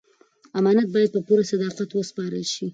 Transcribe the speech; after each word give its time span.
امانت 0.59 0.87
باید 0.93 1.13
په 1.15 1.21
پوره 1.27 1.43
صداقت 1.51 1.89
وسپارل 1.93 2.45
شي. 2.53 2.67